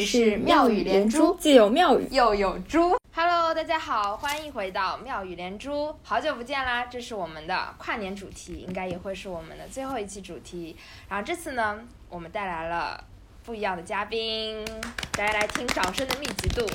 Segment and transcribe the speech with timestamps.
[0.00, 2.96] 是妙语连珠，既有妙语又有珠。
[3.14, 6.86] Hello，大家好，欢迎回到妙语连珠，好久不见啦！
[6.86, 10.76] 这是我们的跨年主题，应该也会是我们的最后一期主题。
[11.08, 13.02] 然后这次呢，我们带来了
[13.44, 14.64] 不一样的嘉宾，
[15.12, 16.66] 大家来听掌声的密集度。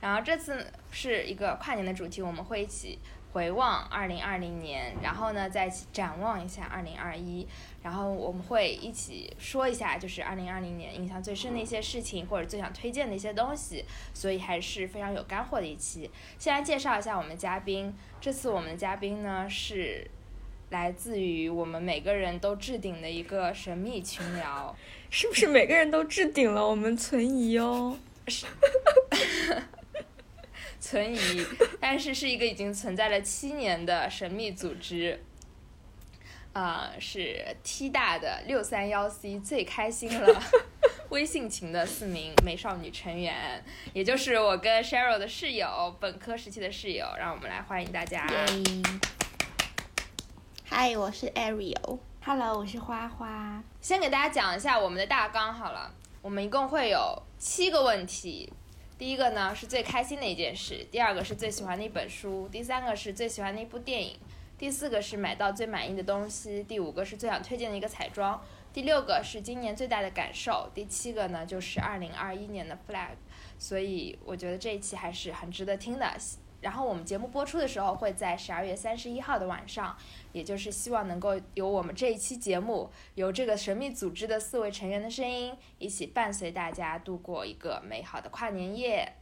[0.00, 2.98] 然后这次是一个跨年的主题，我们会一起。
[3.32, 7.46] 回望二零二零年，然后呢，再展望一下二零二一，
[7.82, 16.10] 然后我们会一起说一下，就是二零二零年印象最深的一些事情，或者最想推荐的一些东西，所以还是非常有干货的一期。
[16.38, 20.10] 先来介绍一下我们的嘉宾，这次我们的嘉宾呢是
[20.68, 24.76] 来自于我们每个人都置顶的一个神秘群聊，
[25.08, 26.68] 是不是每个人都置顶了？
[26.68, 27.96] 我们存疑哦。
[28.28, 28.46] 是。
[30.82, 31.46] 存疑，
[31.80, 35.22] 但是是一个已经存在了七年的神秘组织，
[36.52, 40.42] 啊，是 T 大的六三幺 C 最开心了
[41.10, 48.26] 微信群的四名美少女成员，也就是我跟 Cheryl 的室友，本科时期的室友，让我们来欢迎大家。
[50.64, 52.00] 嗨，我是 Ariel。
[52.24, 53.62] Hello，我是花花。
[53.80, 58.52] 先给大家讲一下我们的大纲好了，我们一共会有七个问题。
[59.02, 64.16] 第一个呢是最开心的一件事，第二个是最喜欢的一本书，第三个是最喜欢的一部电影，
[64.56, 68.40] 第四个是买到最满意的东西，第五个是最想推荐的一个彩妆，
[68.72, 73.16] 第六个是今年最大的感受，第七个呢就是二零二一年的 flag。
[73.58, 76.16] 所以我觉得这一期还是很值得听的。
[76.62, 79.96] 然后我们节目播出的时候会在十二月三十一号的晚上，
[80.32, 89.12] 也就是希望能够有我们这一期节目，由这个神秘组织的四位成员的声音，一起伴随大家度过一个美好的跨年夜。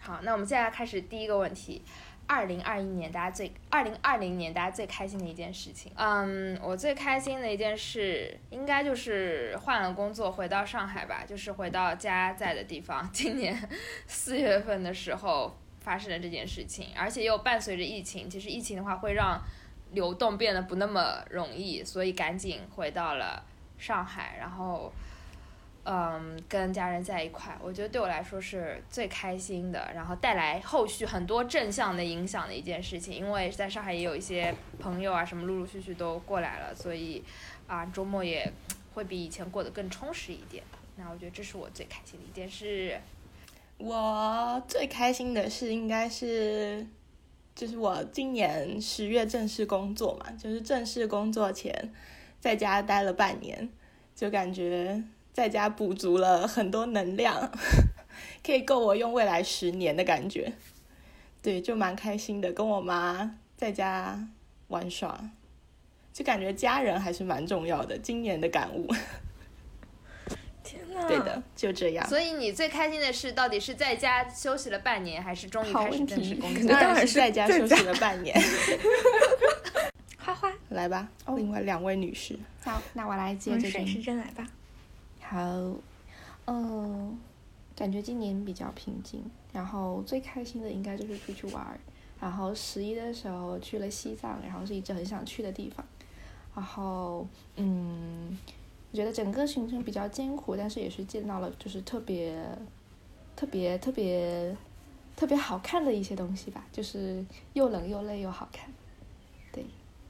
[0.00, 1.82] 好，那我们现在开始第一个问题，
[2.26, 5.92] 二零二一年大家最，二零二零年大家最开心的一件事情。
[5.94, 13.08] 嗯，我最开心的一件事应该就是换了工作回到上海吧，就是回到家在的地方。
[13.12, 13.56] 今年
[14.08, 15.56] 四月份的时候。
[15.80, 18.28] 发生了这件事情，而且又伴随着疫情。
[18.28, 19.40] 其实疫情的话会让
[19.92, 23.42] 流动变得不那么容易，所以赶紧回到了
[23.78, 24.92] 上海，然后
[25.84, 27.56] 嗯跟家人在一块。
[27.60, 33.14] 我觉得对我来说是最开心的，然后带来后续很多正向的影响的一件事情。
[33.14, 37.24] 因为在上海也有一些朋友啊什么陆陆续续都过来了，所以
[37.66, 38.52] 啊周末也
[38.94, 40.62] 会比以前过得更充实一点。
[40.96, 43.00] 那我觉得这是我最开心的一件事。
[43.82, 46.86] 我最开心的事应该是，
[47.54, 51.90] 就是我今年十月正式工作嘛，就是正式工作前
[52.38, 53.70] 在家待了半年，
[54.14, 55.02] 就感觉
[55.32, 57.50] 在家补足了很多能量，
[58.44, 60.52] 可以够我用未来十年的感觉。
[61.40, 64.28] 对，就蛮开心的，跟我妈在家
[64.68, 65.30] 玩耍，
[66.12, 67.96] 就感觉家人还是蛮重要的。
[67.96, 68.86] 今年的感悟。
[71.08, 72.08] 对的，就这样。
[72.08, 76.70] 所以你最开心的是，到底是在家休息了半年，还是终于开始正式工作？
[76.70, 78.38] 当然是在家休息了半年。
[80.18, 82.38] 花花，来吧，另外两位女士。
[82.62, 83.70] 好，那我来接着。
[83.70, 84.46] 沈时珍来吧。
[85.20, 85.38] 好，
[86.46, 87.18] 嗯，
[87.74, 91.80] 感觉今年比较平静，然后最开心的应该就是出去玩儿。
[92.20, 95.84] 然后十一的时候去了西藏，然后是一直很想去的地方。
[96.54, 98.38] 然后，嗯。
[98.92, 102.36] 我觉得整个行程比较艰苦，但是也是见到了就是特别、
[103.36, 104.56] 特别、特别、
[105.14, 108.68] 特别好看的一些东西吧，就是又冷又累又好看。
[109.52, 109.64] 对，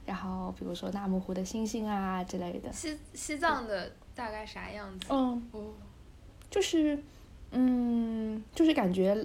[0.05, 2.73] 然后比如说纳木湖的星星啊之类的。
[2.73, 5.05] 西西藏的大概啥样子？
[5.09, 5.41] 嗯，
[6.49, 6.97] 就是，
[7.51, 9.15] 嗯，就是感觉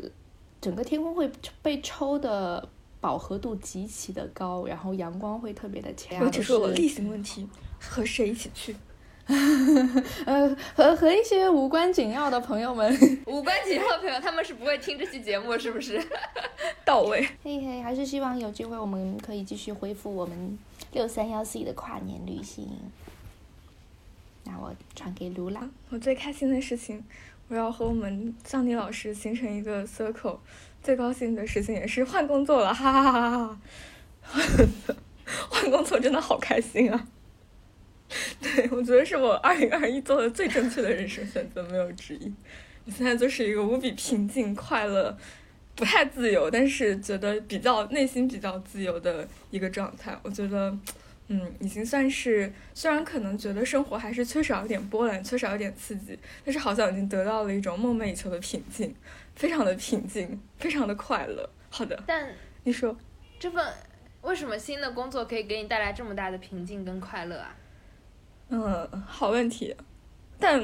[0.60, 1.30] 整个天空会
[1.62, 2.68] 被抽的
[3.00, 6.22] 饱和度极其的高，然后阳光会特别的强。
[6.22, 7.48] 我只是我例行问题，
[7.80, 8.76] 和谁一起去？
[10.24, 16.00] 呃，和和一些无关紧要的朋友们， 无关紧要的朋友，他们是不会听这期节目，是不是？
[16.84, 17.26] 到位。
[17.42, 20.56] 嘿嘿，还是希望有机会我们可以继续恢复我们
[20.92, 22.68] 六三幺 C 的跨年旅行。
[24.44, 25.68] 那我传给卢拉。
[25.90, 27.04] 我最开心的事情，
[27.48, 30.38] 我要和我们桑尼老师形成一个 circle。
[30.84, 33.58] 最高兴的事情也是换工作了，哈哈哈哈
[34.22, 34.94] 哈！
[35.50, 37.08] 换工作真的好开心啊！
[38.40, 42.32] 对，我觉得是我二零二一做的最正确的人生选择，没有之一。
[42.84, 45.16] 我现在就是一个无比平静、快乐、
[45.74, 50.16] 不太自由，但是觉得比较内心比较自由的一个状态。
[50.22, 50.78] 我觉得，
[51.26, 58.94] 嗯，已经算是虽然可能觉得生活还是缺少一点波澜，缺少一点刺激，但是好像已经得到了一种梦寐以求的平静，
[59.34, 61.50] 非常的平静，非常的快乐。
[61.68, 62.28] 好的，但
[62.62, 62.96] 你说
[63.40, 63.66] 这份
[64.22, 67.52] 为什么新的工作可以给你带来这么大的平静跟快乐啊？
[68.48, 69.74] 嗯，好问题，
[70.38, 70.62] 但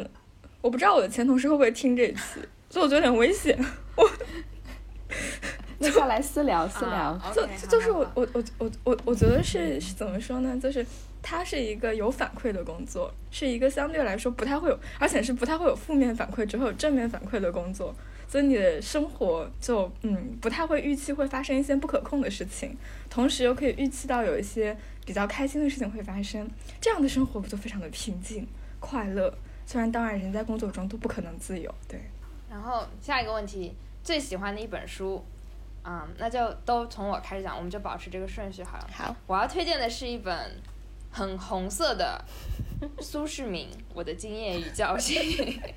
[0.60, 2.40] 我不知道我的前同事会不会听这一期，
[2.70, 3.58] 所以我觉得有点危险。
[3.96, 4.08] 我
[5.78, 6.94] 那下来私聊私聊。
[6.94, 10.56] 啊就就是我我我我我我觉得是是怎么说呢？
[10.62, 10.86] 就是
[11.20, 17.92] 它是一个有反馈的工作，是一个相对来说不太会有，而且是不太会有负面反馈，只会有正面反馈的工作。
[18.32, 22.74] 所以你的生活就嗯不太会预期会发生一些不可控的事情，
[23.10, 24.74] 同时又可以预期到有一些
[25.04, 26.50] 比较开心的事情会发生，
[26.80, 28.48] 这样的生活不就非常的平静
[28.80, 29.30] 快乐？
[29.66, 32.00] 虽然当然人在工作中都不可能自由，对。
[32.48, 35.22] 然后下一个问题，最喜欢的一本书，
[35.84, 38.88] 嗯，那就都从我开始讲，我们就保持这个顺序好了。
[38.90, 40.34] 好，我要推荐的是一本
[41.12, 42.24] 很红色的
[43.00, 45.20] 苏世民《我的经验与教训》。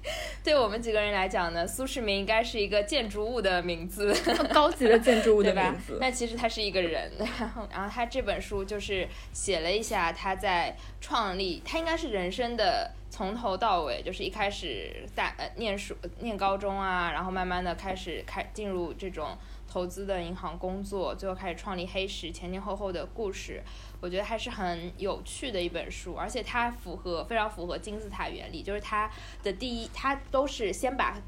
[0.44, 4.16] 对我们几个人来讲呢，苏世民应该是一个建筑物的名字，
[4.54, 7.12] 高级的建筑物的对吧名字？，但其实他是一个人。
[7.20, 19.38] 然后，然后他这本书就是写了一下他在创立，他应该是人生的从头到尾，就是一开始大呃念书念高中啊，然后慢慢的开始开进入这种
[19.68, 23.62] 投资的银行工作，最后开始创立黑石，前前后后的故事，
[24.06, 29.10] 我觉得还是很有趣的一本书，而且它符合非常符合金字塔原理，就是它
[29.42, 31.20] 的第一，它都是先把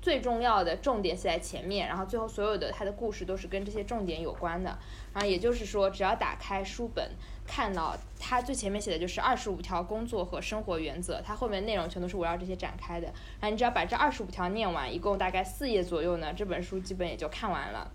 [0.00, 4.78] 最重要的重点写在前面，然后最后所有的它的故事都是跟这些重点有关的。
[5.12, 7.10] 然后也就是说，只要打开书本，
[7.48, 13.08] 看到它最前面写的就是二十五条工作和生活原则，它后面内容全都是围绕这些展开的。
[13.40, 17.90] 然后你只要把这二十五条念完，一共大概四页左右呢，这本书基本也就看完了。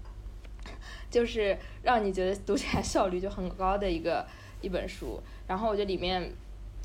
[1.16, 4.28] 就是让你觉得读起来效率就很高的一个
[4.60, 5.18] 一本书。
[5.48, 6.30] 然后我觉得里面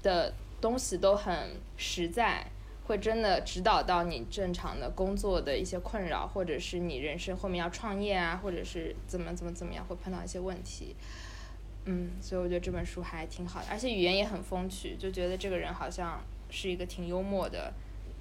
[0.05, 1.35] 的东西都很
[1.77, 2.47] 实在，
[2.85, 10.95] 会真的指导到你正常的工作的一些困扰，或者是你人生后面要创业啊，或者是怎么怎么怎么样会碰到一些问题。
[11.87, 17.73] 嗯，所以我觉得这本书还挺好的，而且语言也很风趣，就觉得这个人好像是一个挺幽默的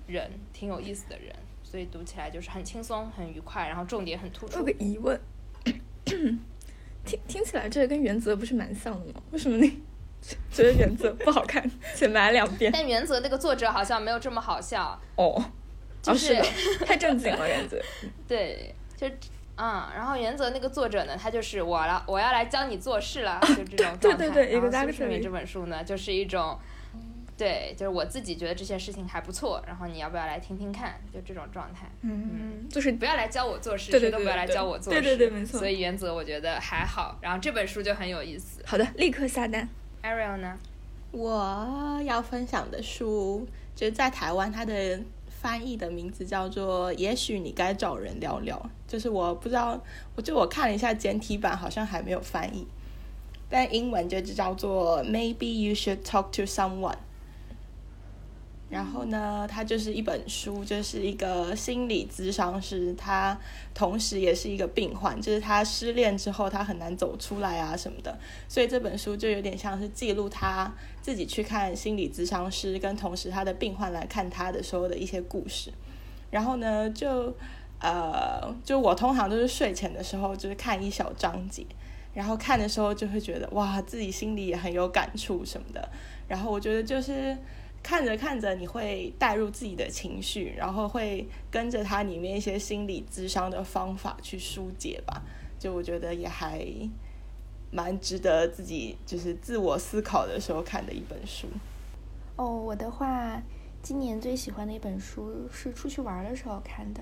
[0.08, 4.72] 人，挺有意思的人，所以读起来就是很轻松、很愉快，然后重点很突出有个。
[4.80, 5.20] 疑问，
[7.06, 9.22] 听听起来这个跟原则不是蛮像的吗？
[9.32, 9.82] 为什么你
[10.52, 12.72] 觉得原则不好看， 且买两遍？
[12.72, 15.44] 但原则那个作者好像没有这么好笑，哦，
[16.02, 16.36] 就是
[16.86, 17.80] 太正经了，原则。
[18.28, 19.08] 对，就
[19.56, 24.18] 嗯，然后原则那个作者呢，他就是我了，我要来教你做事了，就这种状态。
[24.18, 26.58] 对对对然后世民这本书呢，就是一种，
[27.40, 31.00] 对，就是我自己觉得这些事情还不错，然后你要不要来听听看？
[31.14, 31.90] 就这种状态。
[32.02, 35.02] 嗯，就是不要来教我做事，对对谁都不要来对对教我做事。
[35.02, 38.62] 对对对没错所以原则我觉得还好，然后这本书就很有意思。
[38.66, 39.70] 好的，立刻下单。
[40.04, 40.60] Ariel 呢？
[41.12, 45.00] 我要分享的书，就是在台湾，它的
[45.30, 48.58] 翻译的名字叫做《也许你该找人聊聊》，
[48.92, 49.82] 就是我不知道，
[50.16, 52.68] 我就我看了一下简体版，好像还没有翻译，
[53.50, 56.98] 但英文就叫做 Maybe you should talk to someone。
[58.70, 63.36] 然后呢，它就是一本书，就是一个心理咨商师，他
[63.74, 68.16] 同时也是一个病患，就是他失恋之后，他很难走出来啊什么的，
[68.48, 70.72] 所以这本书就有点像是记录他
[71.02, 75.72] 自己去看心理咨商师，跟同时他的病患来看他的时候的一些故事。
[76.30, 77.36] 然后呢，就
[77.82, 81.66] 呃，就我通常都是睡前的时候，就是看一小章节，
[82.14, 85.90] 然后看的时候就会觉得哇，自己心里也很有感触什么的。
[86.28, 87.36] 然后我觉得就是
[87.90, 95.24] 看着看着，你会带入自己的情绪，然后会跟着它里面一些心理咨商的方法去疏解吧。
[95.58, 96.64] 就我觉得也还
[97.72, 101.48] 蛮值得自己就是自我思考的时候看的一本书。
[102.36, 103.42] 哦，我的话，
[103.82, 107.02] 今年最喜欢的一本书是出去玩的时候看的，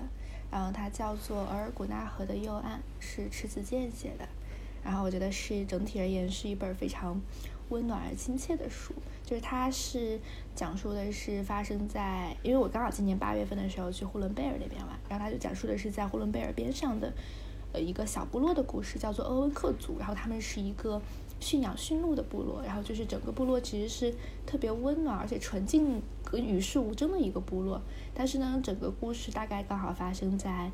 [0.50, 4.26] 然后它叫做《额尔古纳河的右岸》，是迟子建写的。
[4.82, 7.20] 然后我觉得是整体而言是一本非常
[7.68, 8.94] 温暖而亲切的书，
[9.28, 10.18] 就是它是
[10.54, 17.12] 讲述的是发生在，因为我刚好今年八月份的时候去呼伦贝尔那边玩，然后它就讲述的是在呼伦贝尔边上的
[17.74, 20.98] 呃一个小部落的故事，叫做欧文克族，然后他们是一个
[21.40, 24.14] 驯养驯鹿的部落，然后就是整个部落其实是
[24.46, 27.82] 特别温暖而且纯净和与世无争的一个部落，
[28.14, 30.70] 但是呢，整个故事大概刚好发生在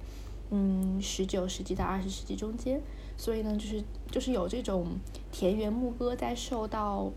[0.50, 2.80] 嗯十九世纪到二十世纪中间，
[3.16, 3.82] 所以呢，就是
[4.12, 4.86] 就是有这种
[5.32, 7.10] 田园牧歌在受到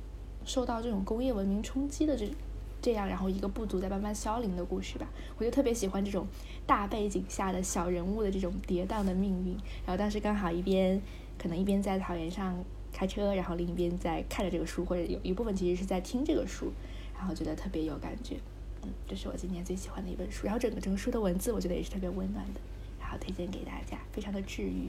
[0.48, 2.28] 受到这种工业文明冲击的这
[2.82, 5.08] 这样，然后一个部族在慢慢消零的故事吧。
[5.38, 6.26] 我就特别喜欢这种
[6.66, 9.52] 大背景下的小人物的这种跌宕的命运。
[9.86, 11.00] 然后当时刚好一边
[11.38, 12.56] 可能一边在草原上
[12.94, 16.72] 开车，然后另一边在看着这个书，或者有一部分其实是在听这个书，
[17.18, 18.38] 然后觉得特别有感觉。
[18.84, 20.46] 嗯，这是我今年最喜欢的一本书。
[20.46, 22.62] 然后整个整个书的文字，我觉得也是特别温暖的，
[23.02, 24.88] 然后推荐给大家，非常的治愈。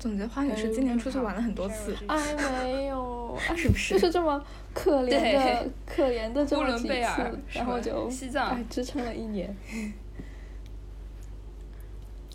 [0.00, 3.94] 总结花女士今年出去玩了很多次，哎，没有， 是不是？
[3.94, 4.42] 就是这么
[4.72, 9.54] 可怜的、可怜的这么几次， 然后就西藏支撑了一年。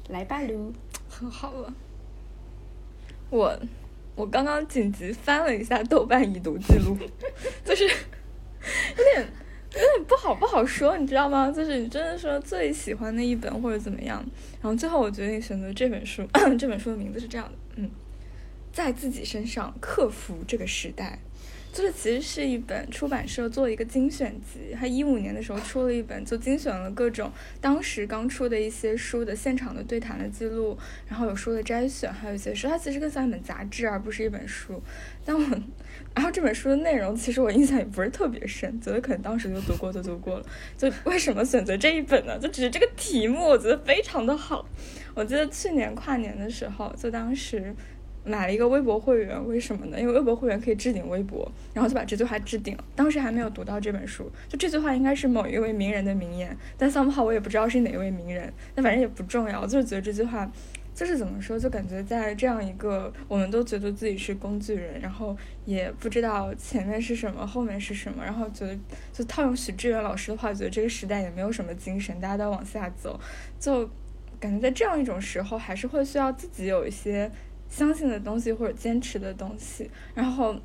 [0.10, 0.72] 来吧，卢，
[1.10, 1.74] 很好了。
[3.32, 3.60] 我
[4.16, 6.96] 我刚刚紧急翻了一下豆瓣已读记录，
[7.66, 9.28] 就是有点
[9.80, 11.52] 点不好不好说，你知道吗？
[11.52, 14.24] 就是你真的说最喜欢的一本或者怎么样，
[14.62, 16.28] 然后最后我决定选择这本书。
[16.58, 17.90] 这本书的名字是这样的，嗯，
[18.72, 21.20] 在自己身上克服这个时代。
[21.74, 27.30] 就是其实是一本出版社做一个精选集，他一五年的时候出了一本，就精选了各种
[27.60, 34.82] 当时刚出的一些书的现场的对谈的记录，然后有书的摘选，还有一些书，它其实更像一本杂志而不是一本书。
[35.26, 35.42] 但我，
[36.16, 40.46] 然后这本书的内容其实我印象也不是特别深，觉得可能当时就读过就读过了。
[40.78, 42.40] 就为什么选择这一本呢？
[42.40, 44.66] 就只是这个题目我觉得非常的好。
[45.14, 47.76] 我记得去年跨年的时候，就当时。
[48.28, 50.02] 买了一个微博会员，为什么呢？
[50.02, 52.84] 因为微博会员可以置顶微博，然后就把这句话置顶了。
[52.96, 60.52] 当时还没有读到这本书，就这句话应该是某一位名人的名言，但 somehow 我也不知道是哪位名人，那反正也不重要，就是觉得这句话，
[60.96, 68.76] 就是怎么说，就感觉在这样一个我们都觉得自己是工具人，然后也不知道前面是什么，后面是什么，然后觉得
[69.14, 73.20] 就套用许志远老师的话，觉得这个时代也没有什么精神，大家都往下走，
[73.60, 73.88] 就
[74.40, 77.30] 感觉在这样一种时候，还是会需要自己有一些。
[77.68, 80.56] 相信的东西或者坚持的东西，然后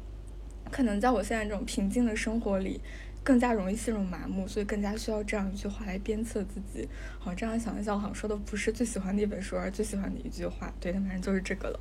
[0.70, 2.78] 可能在我现在这种平静的生活里，
[3.22, 6.88] 更加容易陷入麻木，所以更加需要这样一句话来鞭策自己。
[7.18, 10.72] 好，这样想一想，好像说的不是最喜欢的一本书，而最喜欢的一句话。
[10.80, 11.80] 对，但反正就是这个了。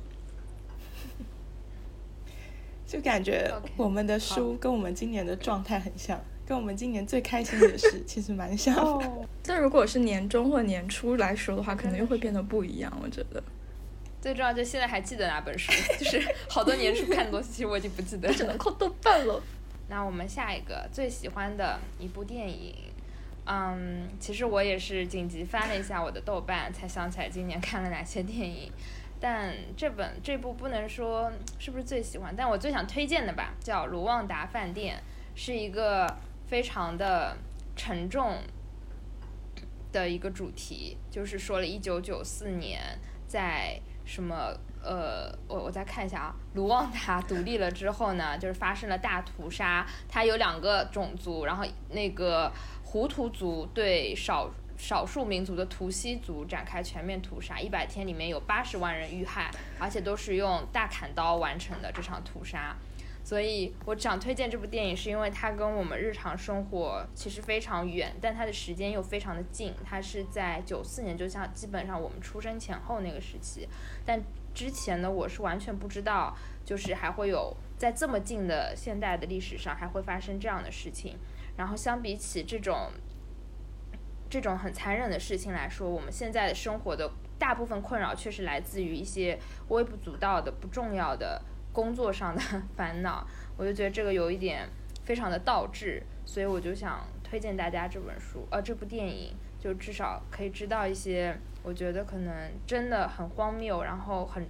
[2.86, 9.10] 就感觉我们的书跟我们今年的状态很像，跟我们今年最开心的事其实蛮像的。
[9.42, 12.92] 但如果是年终或年初来说的话，可能又会变得不一样。
[13.02, 13.42] 我觉得。
[14.20, 19.42] 最重要就现在还记得哪本书，就是好多年初看的东西，其实我已经不记得， 只能靠豆瓣了。
[19.90, 22.74] 那我们下一个最喜欢的一部电影，
[23.44, 28.72] 嗯，其实我也是紧急翻了一下我的豆瓣，才想起来今年看了哪些电影。
[29.20, 34.96] 但这本这部不能说是不是最喜欢，但我最想推荐的吧，叫《卢旺达饭店》，
[35.34, 36.06] 是一个
[36.46, 37.36] 非常的
[37.76, 38.38] 沉重
[39.92, 42.80] 的一个主题，就是说了一九九四年
[43.26, 43.80] 在。
[44.02, 44.56] 什么？
[44.82, 46.34] 呃，我我再看一下啊。
[46.54, 49.86] 卢旺达独立了之后呢，就是发生了大屠杀。
[50.08, 52.50] 它有两个种族，然后那个
[52.84, 62.74] 胡图族对少少数民族的图西族展开全面屠杀，一百天里面有八十万人遇害，而且都是用大砍刀完成的这场屠杀。
[63.22, 69.74] 所以我想推荐这部电影，是因为它跟我们日常生活其实非常远，但它的时间又非常的近。
[69.84, 73.68] 它是在九四年，就像基本上我们出生前后那个时期。
[74.06, 74.18] 但
[74.54, 81.18] 之前呢，我是完全不知道，就是还会有在这么近的现代的历史上还会发生这样的事情。
[81.56, 82.90] 然后相比起这种
[84.28, 89.38] 这种很残忍的事情来说，我们现在的生活的大部分困扰确实来自于一些
[89.68, 91.42] 微不足道的不重要的。
[91.72, 92.42] 工作上的
[92.76, 93.24] 烦恼，
[93.56, 94.68] 我就觉得这个有一点
[95.04, 104.46] 非常的倒置，所以我就想推荐大家这本书，呃，这部电影，就至少可以知道一些，我觉得可能真的很荒谬，然后很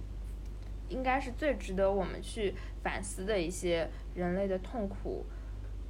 [0.89, 2.53] 应该是最值得我们去
[2.83, 5.25] 反思的一些人类的痛苦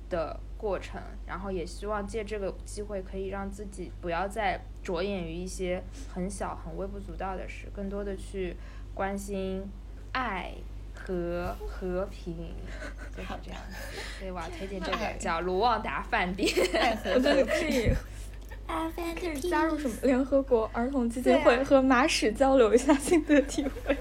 [0.09, 8.55] 的过程，然后也希望借这个机会可以让自己不要再着眼于一些很小很微不足道的事，更多的去
[8.93, 9.63] 关心
[10.13, 10.53] 爱。
[10.93, 12.53] 和和平
[13.15, 13.59] 就是这样，
[14.19, 16.47] 所以我要推荐这个叫卢旺达饭店。
[17.15, 17.43] 我觉得
[19.49, 23.95] 加入什么联合国儿童基金会和马屎交流一下心得体会。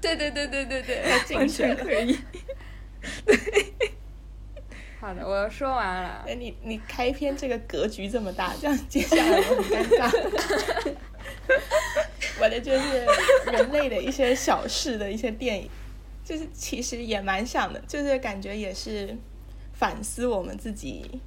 [0.00, 2.18] 对对对对对对，完全可以。
[5.00, 6.24] 好的，我说完了。
[6.26, 10.94] 哎，你你开篇这个格局这么大，这样接下来我很尴尬。
[12.40, 13.06] 我的就是
[13.52, 15.68] 人类的一些小事的一些电影。
[16.24, 19.18] 就是其实也蛮像的，就是感觉也是
[19.72, 21.20] 反思我们自己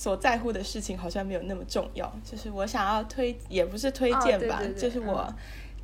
[0.00, 2.10] 所在乎的事情，好像没有那么重要。
[2.24, 5.30] 就是我想要推，也不是推荐吧，就是我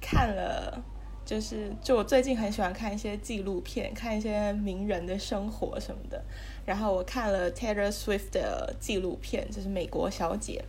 [0.00, 0.82] 看了，
[1.22, 6.24] 就是就我最近很喜欢看一些纪录片，看一些名人的生活什么的。
[6.64, 10.64] 然后我看了 Taylor Swift 的纪录片，就是美国小姐。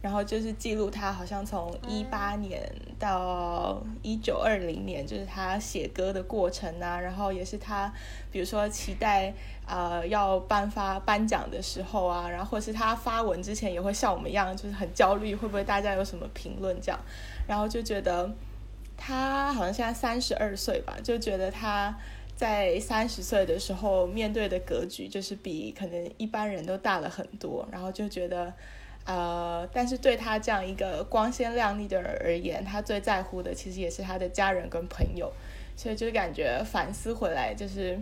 [0.00, 2.62] 然后就是记录他好像从一八年
[2.98, 7.00] 到一九二零年，就是他写歌的过程啊。
[7.00, 7.92] 然后也是他，
[8.30, 9.34] 比如说期待
[9.66, 17.00] 呃要颁发颁奖的时候啊，然后或是他发文之前也会像我们一样，就是很焦虑，会不会大家有什么评论这样。
[17.48, 18.30] 然后就觉得
[18.96, 21.96] 他好像现在三十二岁吧，就觉得他
[22.36, 28.54] 在三十岁的时候面对的格局就是比可能一般人都大了很多，然后就觉得，
[29.08, 35.32] 呃，但是对他这样一个光鲜亮丽的人而言，他最在乎的其实也是他的家人跟朋友，
[35.74, 37.98] 所以就感觉反思回来就是。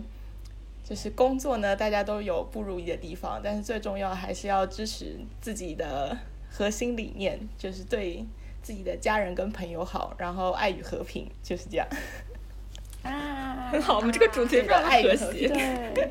[0.89, 6.17] 就是工作呢，大家都有不如意的地方，但是最重要还是要支持自己的
[6.49, 8.25] 核心理念，就是对
[8.63, 11.85] 自己的家人跟朋友好，然后爱与和平，就是这样。
[13.03, 15.49] 啊，很好，我们这个主题非常和谐。
[15.49, 16.09] 对，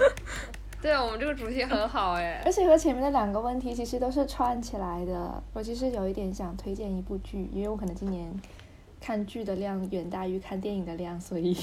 [0.84, 5.42] 对我们这个主题很好哎，而且和前面的两个问题其实都是串起来的。
[5.54, 8.30] 我其实有一点想推荐一部剧，因为我可能今年。
[9.00, 11.54] 看剧的量远大于看电影的量，所以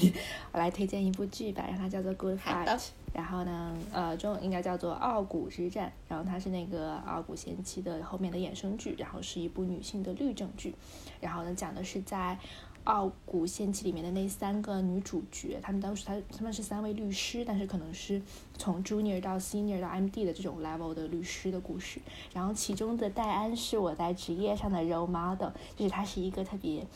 [0.52, 2.66] 我来推荐一部剧吧，让它叫做《Good Fight》。
[3.12, 5.88] 然后呢，呃，中文应该叫做《傲骨之战》。
[6.06, 10.72] 然后它是那个《傲骨贤妻》的后面的衍生剧，然后是一部女性的律政剧。
[11.20, 12.38] 然后呢，讲的是在
[12.84, 18.20] 《傲骨仙妻》里面的那三个女主角，她们当时她她们是三位律师，但是可能是
[18.56, 22.00] 从 Junior 到 Senior 到 MD 的这种 level 的律师的故事。
[22.32, 26.86] 然后其中的戴安是我在职业上的 role model，就是她是一个特别。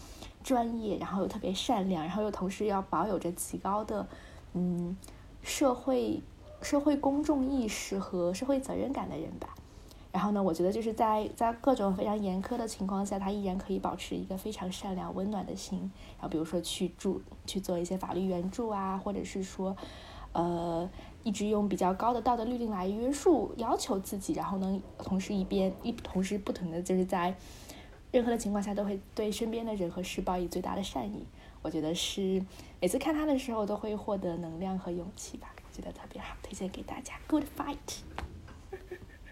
[0.44, 4.06] 专业，然后又特别善良，然后又同时要保有着极高的，
[4.54, 4.96] 嗯，
[5.42, 6.22] 社会
[6.62, 9.56] 社会公众意识和社会责任感的人吧。
[10.16, 15.78] 然后呢，我觉得就是在在各种非常严苛的情况下，他依然可以保持一个非常善良温暖的心。
[16.16, 19.76] 然后比如说去助去做一些法律援助啊，或者是说，
[20.32, 20.88] 呃，
[21.22, 27.34] 一直用比较高的道德律令来约束要求自己，然后呢，同时一边一同时不停的就是在。
[28.12, 31.26] 任何的情况下都会对身边的人和事报以最大的善意，
[31.60, 32.42] 我觉得是
[32.80, 37.14] 每次看他的时候都会获得能量和勇气吧，觉得特别好，推荐给大家。
[37.26, 38.25] Good fight。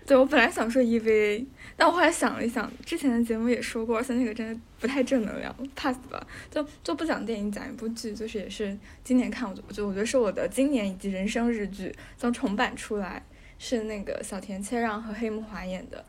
[0.07, 1.47] 对我本来想说 EVA，
[1.77, 6.27] 但我后来想了一想，之前的节目也说过，而且那个真的不太正能量，pass 吧。
[6.51, 13.25] 就就不讲电影，讲一部剧，就是也是今年看，我我就我觉得是我的今年以及人生日剧，将重版出来，
[13.59, 16.05] 是那个小田切让和黑木华演的。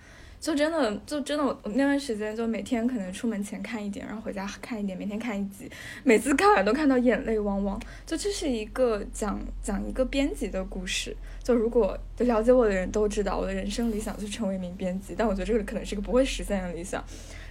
[0.45, 5.67] 就真的，就真的，我那段时间就每天可能出门前看一点，然后回家看一点，每天看一集，
[6.03, 7.81] 每次看完都看到眼泪汪汪。
[8.05, 11.17] 就这是一个讲讲一个编辑的故事。
[11.41, 17.03] 就如果了解我的人都知道，我的人生理想就是成为一名编辑，但我觉得这个可能是一个不会实现的理想。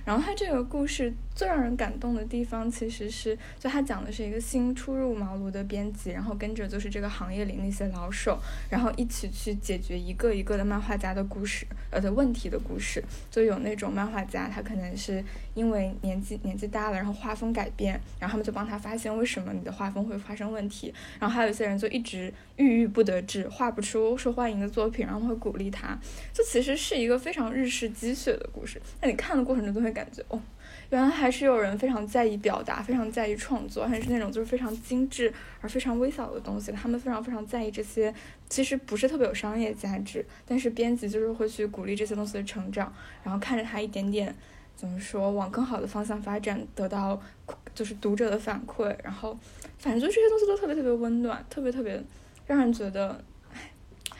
[0.04, 8.38] 然后他这个故事最让人感动的地方，其实是就他讲的是一个新初入茅庐的编辑，然后跟着就是这个行业里那些老手，
[8.68, 13.02] 然后一起去解决一个一个的漫画家的故事，呃的问题的故事。
[13.30, 20.92] 就有那种漫画家，他可能是因为年纪年纪大了，然后画风改变，然后他们就帮他发现为什么你的画风会发生问题。
[21.18, 25.98] 然后还有一些人就一直郁郁不得志，画不出受欢迎的作品，然后会鼓励他。
[26.34, 28.78] 这其实是一个非常日式积雪的故事。
[29.00, 29.94] 那你看的过程中都会。
[29.94, 30.40] 感觉哦，
[30.90, 36.72] 原来还是有人非常在意表达，非常在意创作，还是那种就是非常精致而非常微小的东西。
[36.72, 38.12] 他们非常非常在意这些，
[38.48, 44.34] 其实不是特别有商业价值，但是编辑就是会去鼓励这些东西的成长，然后看着它一点点
[44.76, 47.20] 怎么说往更好的方向发展，得到
[47.74, 49.38] 就是读者的反馈，然后
[49.78, 52.02] 反正就这些东西都特别特别温暖，特别特别
[52.46, 53.22] 让人觉得，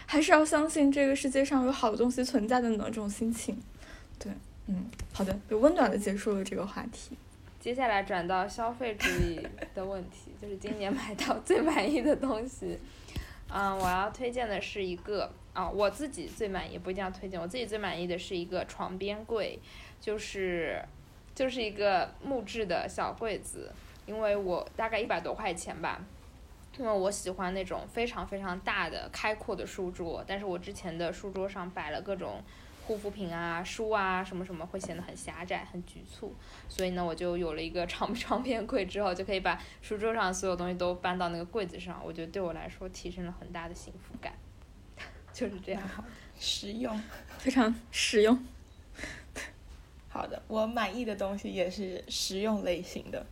[0.07, 3.61] 还是要相信这个世界上有好东西存在的那种心情，
[4.19, 4.33] 对。
[4.67, 7.15] 嗯，好的，就温暖的结束了这个话题。
[7.61, 9.39] 接下来转到消费主义
[9.75, 12.79] 的问题，就是今年买到最满意的东西。
[13.53, 17.39] 嗯，我要推荐的是一个啊，我自己最满意，不一定要推荐。
[17.39, 19.61] 我自己最满意的是一个床边柜，
[20.05, 20.85] 就是
[21.35, 23.73] 就是一个木质的小柜子，
[24.05, 26.05] 因为我大概一百多块钱吧，
[26.77, 32.43] 因为我喜欢那种非常非常大的开阔的书桌，但是我之前的书桌上摆了各种。
[32.87, 36.35] 护肤品啊，书啊，什么什么会显得很狭窄、很局促，
[36.69, 41.99] 所以呢，我就有了一个长 床边柜，之后就可以把书桌上所有东西都搬到那个柜子上。
[42.05, 44.35] 我觉得对我来说提升了很大的幸福感，
[45.33, 45.83] 就是这样，
[46.39, 47.01] 实用，
[47.39, 48.39] 非常实用。
[50.15, 53.27] 好的，我满意的东西也是实用类型的，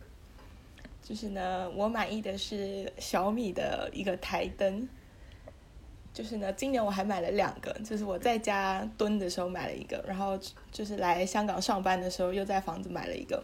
[1.00, 4.88] 就是呢，我满意的是小米的一个台灯。
[6.12, 10.36] 就是呢，今年我还买了两个，就是我在家蹲的时候买了一个，然后
[10.72, 13.42] 就是来香港上班的时候又在房子买了一个。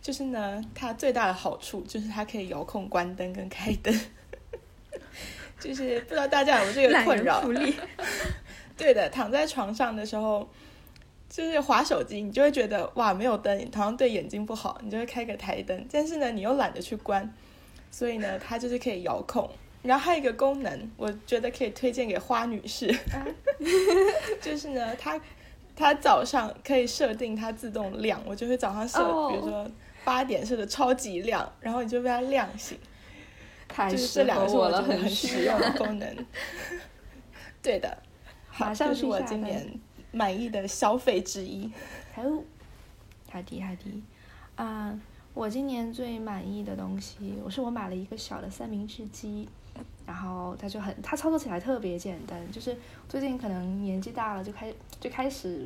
[0.00, 3.94] 就是呢，它最大的好处就是它可以遥控关灯跟开灯。
[5.60, 7.44] 就是不知道大家有没有这个困扰？
[8.78, 10.48] 对的，躺在床上的时候，
[11.28, 15.86] 就是划手机，你就会觉得哇没有灯，好像对眼睛不好，你就会开个台灯。
[15.92, 17.32] 但是呢，你又懒得去关，
[17.90, 19.48] 所以呢，它就是可以遥控。
[19.82, 22.92] 然后还有一个功能，我觉得可以推荐给花女士，
[24.42, 25.20] 就是呢，它
[25.76, 28.98] 它早上可以设定它自动亮，我就会早上设，
[29.30, 29.70] 比如说
[30.04, 32.76] 八点设的超级亮，然后你就被它亮醒。
[33.68, 36.26] 太就是这适合两个是我了，觉得很实实用的功能。
[37.62, 37.98] 对的，
[38.48, 39.78] 好，马上这是我今年
[40.18, 41.70] 满意的消费之一。
[42.12, 42.22] 好，
[43.30, 44.02] 好的好的，
[44.56, 45.00] 啊、
[45.32, 49.48] 我今年最满意的东西，我是我买了一个小的三明治机，
[50.04, 52.76] 然后它就很，它操作起来特别简单，就是
[53.08, 55.64] 最近可能年纪大了，就开就开始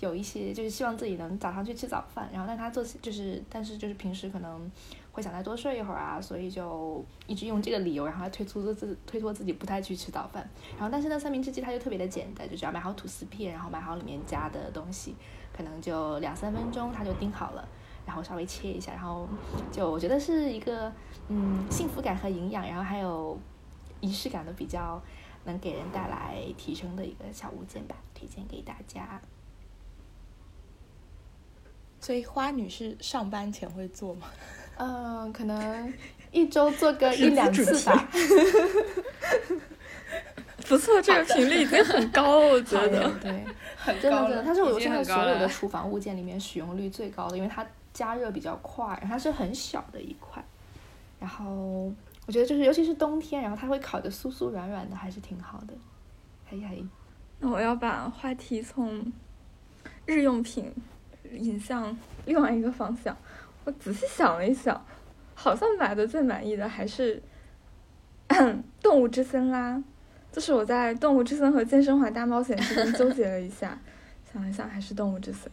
[0.00, 4.68] 有一些就是希望自己能早上去吃早饭，然后但它做起就是，但是就是平时可能
[5.14, 10.50] 会想再多睡一会儿啊，所以就一直用这个理由，然后来推脱自推脱自己不太去吃早饭。
[10.72, 15.14] 然后但是呢，三明治机它就特别的简单，就只要买好吐司片，然后买好里面加的东西，
[15.56, 17.68] 可能就两三分钟它就叮好了，
[18.04, 19.28] 然后稍微切一下，然后
[19.70, 20.92] 就我觉得是一个
[21.28, 23.38] 嗯幸福感和营养，然后还有
[24.00, 25.00] 仪式感都比较
[25.44, 29.22] 能给人带来提升的一个小物件吧，推荐给大家。
[32.00, 34.26] 所以花女士上班前会做吗？
[34.76, 35.92] 嗯，可能
[36.32, 38.08] 一周做个一两次吧。
[40.66, 43.10] 不错，这个频率已经很高了，我觉得的。
[43.20, 43.44] 对，
[43.76, 50.42] 很真的真的，它是我已经现在所有的厨房物件里面使用率最高的，因为它加热比较快，它是很小的一块，
[51.20, 51.92] 然后
[52.26, 55.74] 我觉得就是尤其是冬天，然后它会烤的酥酥软软的，还是挺好的。
[56.48, 56.82] 嘿嘿，
[57.40, 59.12] 那我要把话题从
[60.06, 60.72] 日用品
[61.30, 63.14] 引向另外一个方向。
[63.64, 64.84] 我仔细想了一想，
[65.34, 67.22] 好像买的最满意的还是
[68.82, 69.82] 动物之森啦。
[70.30, 73.78] 就是我在动物之森和健身环大冒险之间纠结了一下，
[74.32, 75.48] 想了想还是动物之森。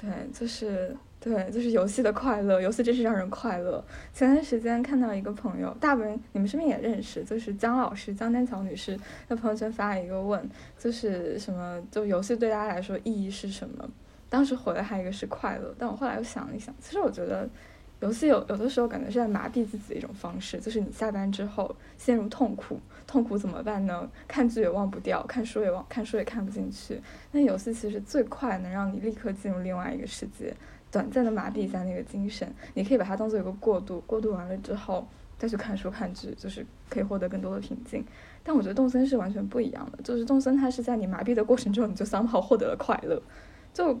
[0.00, 3.84] 对，就是对，就是游戏的快乐，游戏真是让人快乐。
[4.12, 13.88] 前段时间看到一个朋友，大部分你们身边也认识，就是姜老师姜丹桥女士在朋友圈发了一个问，就是什么，就游戏对大家来说意义是什么？
[14.28, 17.48] 当时回了他一个是快乐，但我后来又想了一想，其实我觉得
[18.00, 24.08] 游戏有有的时候感觉是在麻痹自己的一种方式，就是你下班之后陷入痛苦，痛苦怎么办呢？
[24.28, 27.00] 看剧也忘不掉，看书也忘看书也看不进去。
[27.32, 30.54] 那游戏其实最快能让你立刻进入另外一个世界，
[30.90, 32.48] 短暂的麻痹一下那个精神。
[32.74, 38.04] 你可以把它当做一个过渡，过渡完了之后再去看书看剧，就是可以获得更多的平静。
[38.44, 43.20] 但我觉得动森是完全不一样的，就是动森它是在你麻痹的过程中，你就 somehow 获得了快乐，
[43.74, 43.98] 就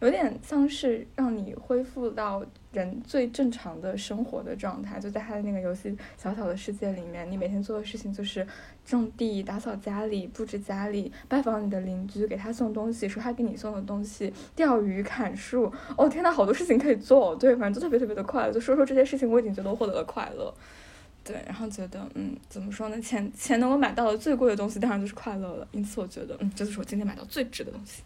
[0.00, 5.00] 有点像是让你恢复到人最正常的生活的状态。
[5.00, 8.46] 就在他的那个游戏小小的世界里面，你每天做的事情就是
[8.84, 15.72] 种地、打扫家里、布置家里、拜访你的邻居、给他送东西、说他给你送的东西、钓鱼、砍树。
[15.96, 18.52] 哦天呐，好多事情可以做，对，反正就特别特别的快乐。
[18.52, 20.54] 就说说这些事情，我已经觉得我获得了快乐。
[21.24, 22.98] 对，然后觉得，嗯，怎么说呢？
[23.00, 25.68] 钱钱能够买到的最贵的东西，当然就是快乐了。
[25.72, 28.02] 因此，我觉得，嗯，这就是我今天买到最值的东西。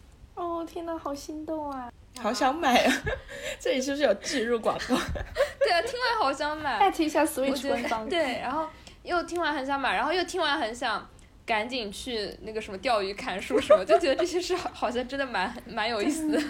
[0.63, 1.91] 哦天呐，好心动啊！
[2.21, 2.93] 好想买啊！
[3.59, 4.95] 这里是不是有置入广告？
[5.59, 6.77] 对啊，听完好想买。
[6.77, 8.07] 艾特一下我 Switch 官方。
[8.07, 8.65] 对，然后
[9.03, 11.05] 又听完很想买，然后又听完很想
[11.45, 16.41] 赶紧去那个什么钓鱼、砍树什么，就觉得这些事好好像真的蛮蛮有意思的。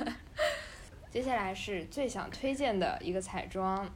[1.10, 3.90] 接下来是最想推荐的一个彩妆，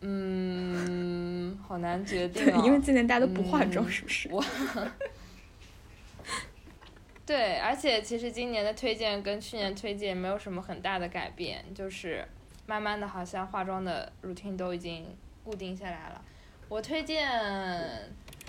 [0.00, 2.46] 嗯，好难决定。
[2.64, 4.28] 因为今年大家都不化妆，嗯是不是？
[4.30, 4.42] 我
[7.24, 12.26] 对，而且其实今年的推荐跟去年推荐没有什么很大的改变，就是
[12.66, 16.20] 慢慢的好像化妆的 routine 都已经固定下来了。
[16.68, 17.30] 我推荐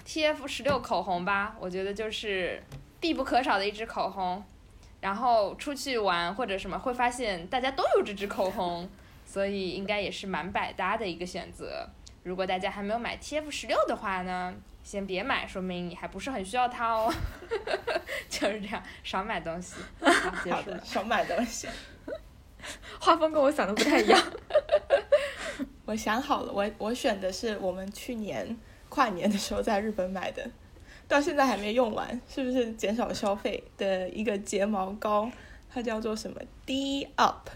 [0.06, 2.62] TF 十六口红吧，我觉得就是
[3.00, 4.44] 必不可少的一支口红。
[5.02, 8.90] 然后出去玩或者什么会发现大家都有这支口红，
[9.26, 11.86] 所以应该也是蛮百搭的一个选择。
[12.24, 17.12] 如果大家还没有买 TF 十六的话呢，先别买，说明你还不是很需要它哦。
[18.30, 19.76] 就是这样，少买东西。
[20.00, 20.82] 好，的，束了。
[20.84, 21.68] 少买东西。
[23.00, 24.22] 画风跟我想的不太一样。
[25.86, 28.58] 我想好了，我我选的是我们去年
[28.90, 30.50] 跨年的时候在日本买的，
[31.08, 35.30] 到现在还没用完，是不是减少消费的一个睫毛膏？
[35.70, 37.50] 它叫做什么 D Up，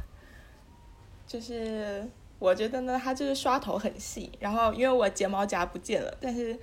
[1.25, 2.05] 就是
[2.39, 6.57] 我觉得呢，它就是刷头很细，然后因为我睫毛夹不见了，但是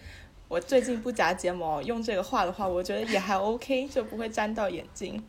[0.49, 5.23] 我最近不夹睫毛，用这个画的话，我觉得也还 OK，就不会粘到眼睛。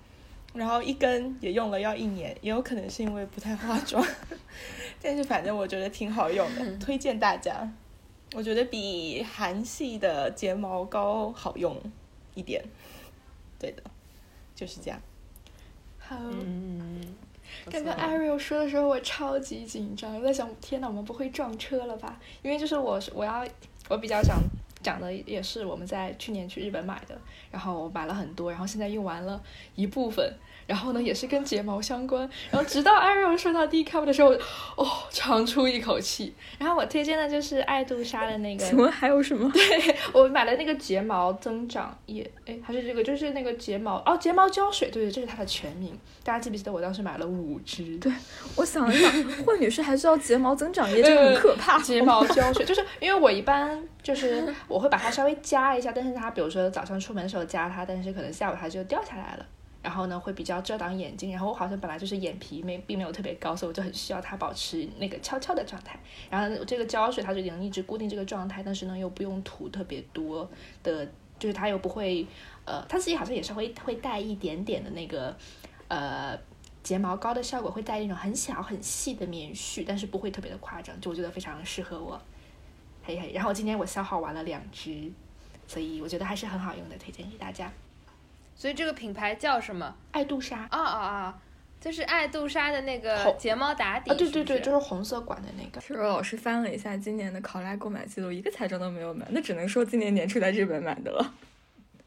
[0.54, 4.06] 然后一根也用了要一年，也有可能是因为不太化妆，
[5.02, 7.70] 但是反正我觉得挺好用的，推荐大家。
[8.34, 11.76] 我觉得比韩系的睫毛膏好用
[12.34, 12.64] 一点，
[13.60, 13.84] 对的，
[14.56, 15.00] 就是这样。
[16.00, 17.02] 好，嗯，
[17.66, 22.20] 不刚刚错 Ariel 说的时候，我超级紧张，我在想，天呐，我们不会撞车了吧？
[22.42, 23.46] 因为就是我是我要
[23.90, 24.38] 我比较想
[24.86, 27.20] 讲的也是我们在去年去日本买的，
[27.50, 29.42] 然后买了很多，然后现在用完了
[29.74, 30.32] 一部分，
[30.68, 34.30] 然后呢也是跟睫毛相关，然后直到 Ariel 说到 D cup 的时候，
[34.76, 36.34] 哦，长出一口气。
[36.58, 39.50] 然后我推荐的就是爱杜莎的那个，请问还有什么？
[39.54, 45.98] 对我买了那个睫毛增长液，哎，还是这个，就是那个睫毛哦，睫毛胶水，对对，这是它的全名。
[46.24, 47.98] 大家记不记得我当时买了五支？
[47.98, 48.12] 对，
[48.56, 49.12] 我想了想，
[49.46, 51.80] 惠女士还知道睫毛增长液，这个很可怕。
[51.86, 59.46] 睫毛胶水，就是因为我一般就是我会把它稍微夹一下，但是它比如说早上出门的时候夹它，但是可能下午它就掉下来了，
[59.86, 66.00] 然后呢会比较遮挡眼睛，然后我好像本来就是眼皮没并没有特别高，所以我就很需要它保持那个翘翘的状态。
[66.30, 70.50] 然后这个胶水它就能一直固定这个状态，但是呢又不用涂特别多
[70.82, 71.06] 的，
[71.38, 72.26] 就是它又不会
[72.66, 75.38] 呃，它自己好像也是会会带一点点的那个
[75.88, 76.36] 呃。
[76.86, 82.22] 睫毛膏的效果会带一种很小很细的棉絮，但是不会特别的夸张，就我觉得非常适合我。
[83.04, 85.12] 嘿嘿，然后今天我消耗完了两支，
[85.66, 87.74] 所以我觉得还是很好用的，推荐给大家。
[88.56, 89.96] 所以这个品牌叫什么？
[90.12, 90.66] 爱杜莎。
[90.72, 91.42] 啊啊啊！
[91.80, 94.10] 就是爱杜莎的那个睫毛打底。
[94.10, 95.80] 啊，对对对，就是红色管的那个。
[95.80, 101.34] 是老师翻了一下今年的考拉购买记录，一个彩妆都没有买，那只能说今年年初在日本买的了。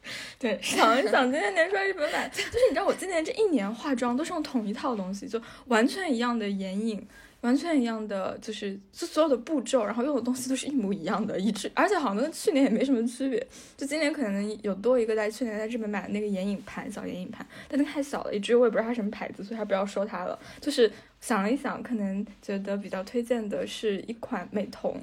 [0.38, 7.06] 对，想一想，今年年初在日本买， 就是你知道我今年这一年化妆都是用同一套东西，就完全一样的眼影，
[7.42, 13.46] 完全一样的，就是就所有的步骤，然后用的东西都是一模一样的，一致，而且好像跟去年也没什么区别。
[13.76, 20.38] 就今年可能有多一个在去年在日本买的那个眼影盘，小眼影盘，但那太小了，以至于我也不知道它什么牌子，所以还不要说它了。
[20.60, 24.94] 就是想了一想，可能觉得比较推荐的是一款美瞳，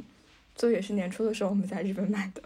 [0.56, 2.42] 就也是年初的时候我们在日本买的。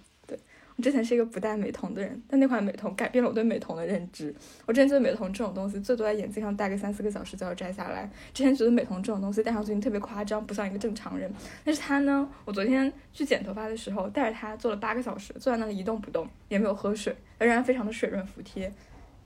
[0.81, 4.33] 之前是一个不戴美瞳的人，但那款美瞳改变了我对美瞳的认知。
[4.65, 8.09] 我之前觉得美瞳这种东西最多在眼睛上戴个三四个小时就要摘下来。
[8.33, 11.31] 之前觉得美瞳这种东西戴上去特别夸张，不像一个正常人。
[11.63, 18.71] 但是它呢，我昨天去剪头发的时候带着它做了八个小时，坐在那里一动不动，也没有喝水，仍然非常的水润服帖。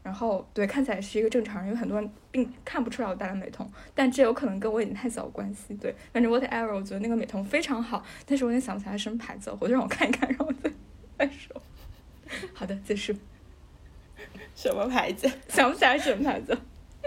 [0.02, 5.74] 然后对，看起来是一个正常人，因为很多人并看不出来我戴了美瞳，但这有可能跟我眼睛太小有关系。
[5.76, 10.52] 对，反正 whatever，我觉得那个美瞳非常好，但是我有点想不起来什么牌子，回去让我看一看，然后
[11.18, 11.26] 再。
[11.26, 11.62] 再说，
[12.54, 13.14] 好的，结束。
[14.56, 15.30] 什么牌子？
[15.50, 16.58] 想不起来什么牌子。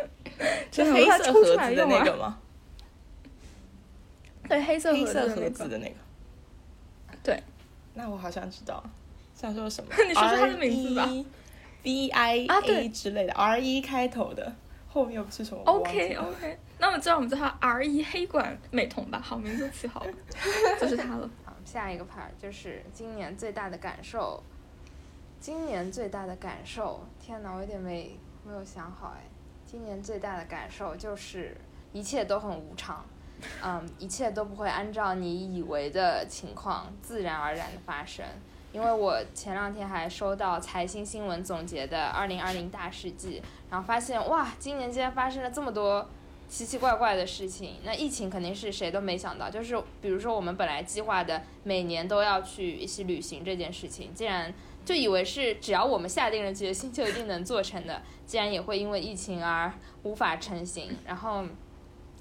[0.71, 2.39] 是黑色盒子的那个吗？
[4.49, 5.95] 对，黑色黑色盒子的那个。
[7.23, 7.43] 对，
[7.95, 8.83] 那我好像知道，
[9.35, 9.91] 想说什么？
[10.07, 11.09] 你说说他的名字吧。
[11.83, 14.55] B I A 之类的，R E 开头的，
[14.89, 19.21] 后面又不是什么？OK OK，那我知道我们叫它 R 一黑管美瞳吧？
[19.23, 20.13] 好，名字起好了，
[20.81, 21.31] 就是它了。
[21.67, 24.41] 下一个 part 就是今年最大的感受，
[25.41, 29.25] 今年最大的感受，天哪，我有点没没有想好哎。
[29.67, 31.57] 今年最大的感受就是
[31.93, 33.05] 一切都很无常，
[33.61, 38.25] 嗯，一切都不会按照你以为的情况自然而然的发生。
[38.73, 46.09] 因为我前两天还收到财新新闻总结的二零二零大事记，然后发现哇，今年竟然发生了这么多。
[46.49, 49.51] 奇奇怪怪的事情，那疫情肯定是谁都没想到。
[49.51, 54.55] 就是比如说，我们本来计划的每年都要去一起旅行这件事情，竟然
[54.85, 59.73] 就以为是只要我们下定了决心就一定能做成的，竟然也会因为疫情而
[60.05, 60.97] 无法成行。
[61.05, 61.45] 然后，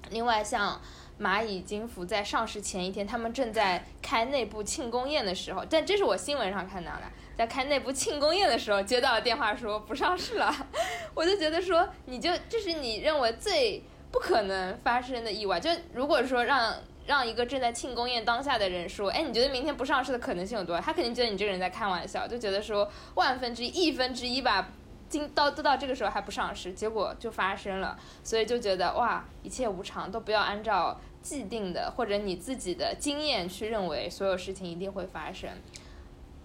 [0.10, 0.82] 另外像
[1.20, 7.04] 蚂蚁金服在上市前一天，他们正在开内部庆功宴的时候，但这是我新闻上看到的，
[7.38, 10.52] 在开内部庆功宴的时候接到了电话说不上市了，
[11.14, 13.84] 我就觉得说你就这是你认为最。
[14.12, 16.74] 不可能发生的意外，就如果说让
[17.06, 20.82] 让一个正在庆功宴当下的人说，哎，你觉得明天不上市的可能性有多少？
[20.82, 24.70] 他肯定觉得你这个人在开玩笑，就觉得说万分之一、亿分之一吧，
[25.10, 35.50] 今到都到这个时候还不上市，结果就发生了，所以就觉得哇，一切无常，都不要按照既定的或者你自己的经验去认为所有事情一定会发生。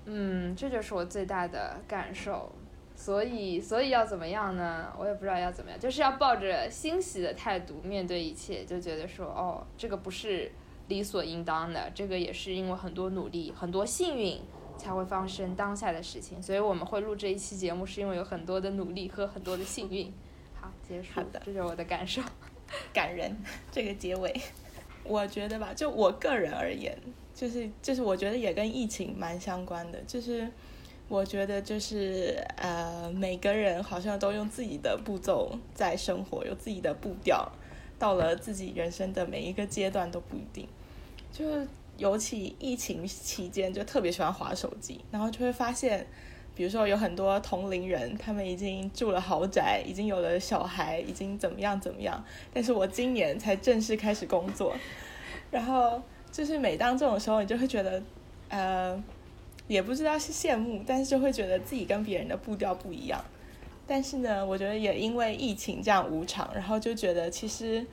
[0.07, 2.53] 嗯，这就是我最大的感受。
[3.01, 4.93] 所以，所以要怎么样呢？
[4.99, 10.53] 我也不知道要怎么样，就是要抱着欣喜的态度面对一切，就觉得说，哦，这个不是
[10.89, 14.39] 理所应当的，这个也是因为很多努力、很多幸运
[14.77, 16.43] 才会发生当下的事情。
[16.43, 20.13] 所以我们会录这一期节目，是因为有很多的努力和很多的幸运。
[20.61, 21.09] 好，结束。
[21.15, 22.21] 好的，这就是我的感受。
[22.93, 23.35] 感人，
[23.73, 24.39] 这个结尾，
[25.05, 26.95] 我觉得吧，就我个人而言，
[27.35, 30.47] 就是就是我觉得也跟疫情蛮相关的，就是。
[31.11, 37.51] 我觉得就是呃，每个人好像都用自己的步骤在生活，有自己的步调，
[37.99, 40.69] 到了自己人生的每一个阶段都不一定。
[41.33, 41.45] 就
[41.99, 46.07] 尤其疫情期间，就特别喜欢划手机，然后就会发现，
[46.55, 54.77] 比如说有很多同龄人，他们已经住了豪宅，已经有了小孩，已经怎么样怎么样，但是我今年才正式开始工作，
[55.51, 58.01] 然后就是每当这种时候，你就会觉得，
[58.49, 59.03] 呃。
[59.71, 63.25] 也不知道是羡慕，但是就会觉得自己跟别人的步调不一样。
[63.87, 67.87] 但是呢，我觉得也因为疫情这样无常，然后就觉得其实，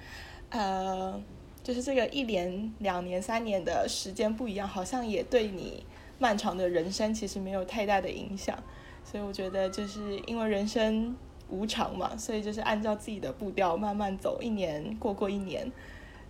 [0.49, 1.21] 呃，
[1.61, 5.85] 就是这个一年、两年、三年的时间不一样，好像也对你
[6.17, 8.57] 漫长的人生其实没有太大的影响。
[9.05, 11.15] 所以我觉得就是因为人生
[11.47, 15.71] 无常嘛，所以就是按照自己的步调慢慢走，一年过过一年，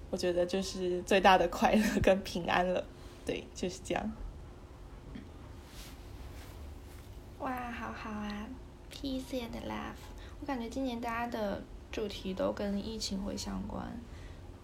[0.10, 2.84] 我觉得就是最大的快乐跟平安了。
[3.26, 4.12] 对，就是这样。
[7.40, 8.48] 哇，好好啊
[8.92, 9.94] ，peace and love。
[10.42, 13.86] 我感觉今年大家的主题都跟疫情会相关，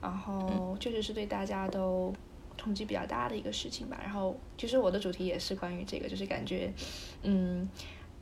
[0.02, 2.12] 然后确实是对大家都
[2.58, 4.00] 冲击比较大的一个事情吧。
[4.04, 6.74] 然后其实我的主题也是关于这个，就是感觉，
[7.22, 7.70] 嗯，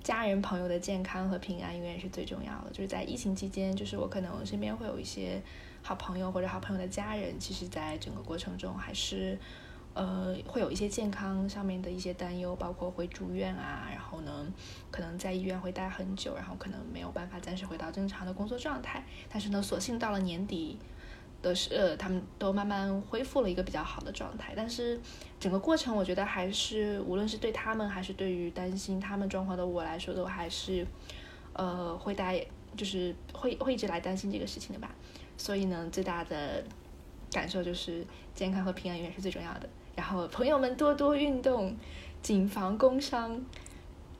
[0.03, 2.71] 家人朋友的健康和平安永远是最重要的。
[2.71, 5.41] 就是在疫情期间，就是我可能身边会有一些
[5.81, 9.39] 好朋友或者好朋友的家人，其实在整个过程中还是。
[9.93, 14.45] 呃，会有一些健康上面的一些担忧，包括会住院啊，然后呢，
[14.89, 19.03] 可能在医院会待很久，然后可能没有办法暂时回到正常的工作状态。
[19.29, 20.77] 但是呢，所幸到了年底
[21.41, 24.53] 的是，呃，他们都慢慢恢复了一个比较好的状态。
[24.55, 24.97] 但是
[25.39, 30.87] 整个过程，我觉得还是无论是对他们，还是对于担心他们状况的我来说，都还是
[31.51, 32.41] 呃会带，
[32.77, 34.95] 就是会会一直来担心这个事情的吧。
[35.35, 36.63] 所以呢，最大的
[37.29, 39.67] 感受就是健康和平安永远是最重要的。
[40.01, 41.77] 然后朋友们多多运动，
[42.23, 43.39] 谨防工伤，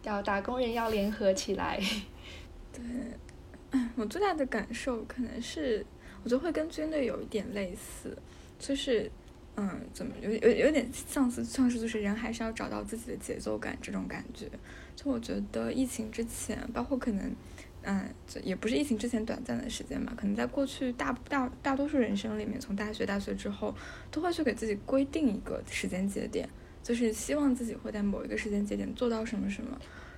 [0.04, 1.82] 要打工人要联合起来。
[2.72, 5.84] 对，我最大的感受可能是，
[6.24, 8.16] 我觉得会跟军队有一点类似，
[8.60, 9.12] 就是，
[9.56, 14.48] 嗯，怎么有有有点像是像是就是人还是要找到自己的节奏感这种感觉。
[14.96, 17.36] 就我觉得疫情之前，包括可能。
[17.84, 23.74] 嗯，这也不是疫情之前短暂的时间吧，可能在过去大大大多数人生里面，从大学大学之后，
[24.12, 26.48] 都会去给自己规定一个时间节点，
[26.84, 29.76] 就是希望自己会在某一个时间节点做到什么什么。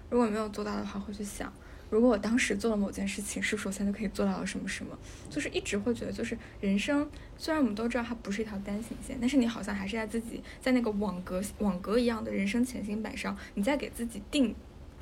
[0.09, 1.51] 如果没有做到的话，会去想，
[1.89, 4.99] 如果我当时做了某件事情，是不是我现在可以做到了什么什么？
[5.29, 14.53] 就是一直会觉得，就是人生虽然我们都知道它不是一条单行线，但是你好像还是在自己在那个网格网格一样的人生前行板上，你在给自己定。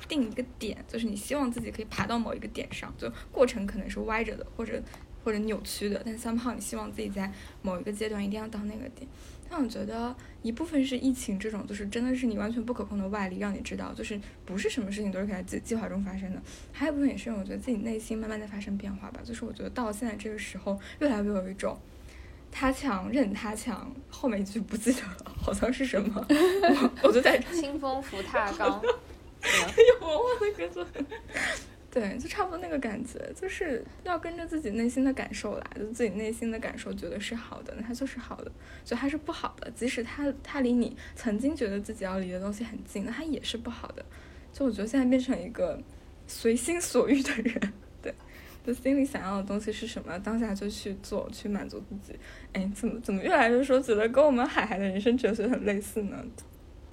[0.08, 4.82] 定一个点，就是你希望自己可以爬到某一个点上，就过程可能是歪着的，或者
[5.24, 7.30] 或者扭曲的，但三胖你希望自己在
[7.62, 9.06] 某一个阶段一定要到那个点。
[9.48, 16.40] 但我觉得一部分是疫情这种，就是真的是你完全不可控的外力，让你知道，就是不是什么事情都是可以在计计划中发生的。
[16.72, 21.78] 还有一部分也是我觉得自己内心慢慢在发生变化吧，就是我觉得到现在这个时候，越来越有一种
[22.50, 26.26] 他强任他强，后面一句不记得了，好像是什么，
[27.04, 28.82] 我就在清风拂踏 钢。
[30.00, 30.86] 有文化的歌词，
[31.90, 38.50] 对，就差不多那个感觉，就是要跟着自己内心的感受来，就自己内心的感受觉得是好的，那它就是好的；，
[38.84, 44.04] 就它是不好的，即使它它离你曾经觉得自己要离的东西很近，那它也是不好的。
[44.52, 45.78] 就我觉得现在变成一个
[46.26, 48.14] 随心所欲的人，对，
[48.66, 52.18] 就心里想要的东西是什么，当下就去做，去满足自己。
[52.52, 56.24] 哎，怎么怎么越来越说觉得跟我们海海的人生哲学很类似呢？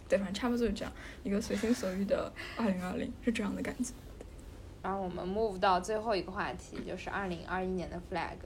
[0.09, 0.91] 对，反正差不多就是这样
[1.23, 3.93] 一个随心所欲的二零二零，是这样的感觉。
[4.81, 8.37] 然后我们 move 到最后一个话题，就是二零二一年的 flag。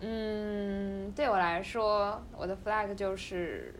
[0.00, 3.74] 嗯，对我来说，我的 flag 就是，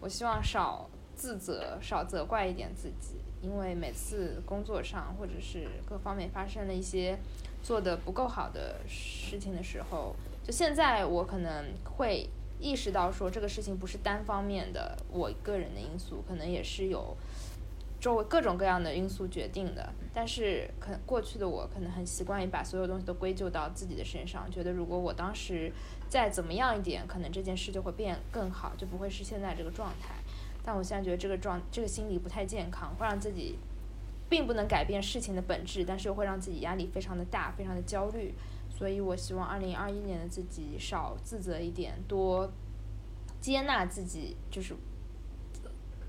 [0.00, 7.18] 我希望少自责，少责怪一点自己，因为每次工作上或者是各方面发生了一些
[7.62, 12.26] 做的不够好的事情的时候，就现在我可能会。
[12.60, 17.16] 意识到说这个事情不是单方面的，我个人的因素可能也是有
[18.00, 19.92] 周围各种各样的因素决定的。
[20.14, 25.70] 但是可过去的我可能很习惯于把所有东西都归咎到自己的身上，觉得如果我当时
[26.08, 30.14] 再怎么样一点，可能这件事就会变更好，就不会是现在这个状态。
[30.64, 33.58] 但我现在觉得这个状这个心理不太健康，会让自己
[34.28, 38.34] 并不能改变事情的本质，但是又会让自己压力非常的大，非常的焦虑。
[38.76, 42.50] 所以我希望二零二一年的自己少自责一点，多
[43.40, 44.74] 接纳自己就是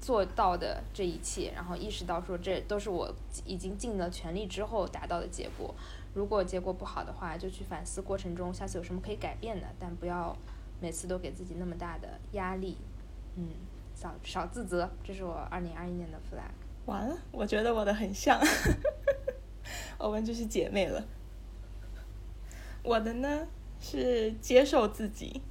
[0.02, 3.14] 做到的这一切，然后意识到说这都是我
[3.46, 5.74] 已经尽了全力之后达到的结果。
[6.14, 10.36] 如果结果不好的话，就去反思过程中下次有什么可以改变的，但不要
[10.82, 12.76] 每次都给自己那么大的压力。
[13.36, 13.48] 嗯，
[13.96, 16.52] 少少自责，这是我二零二一年的 flag。
[16.86, 18.40] 完了，我觉得我的很像，
[20.00, 21.04] 我们就是姐妹了。
[22.88, 23.46] 我的呢
[23.82, 25.42] 是接受自己，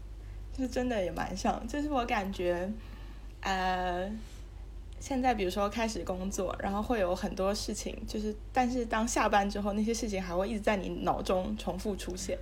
[0.56, 2.66] 就是真的也蛮像，就是我感觉，
[3.42, 4.10] 呃，
[4.98, 12.38] 现在比如说开始工作，然后会有很多事情，就是但是当下班之后，那些事情还会一直在你脑中重复出现，